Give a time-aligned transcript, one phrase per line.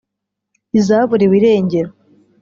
[0.79, 1.91] izaburiwe irengero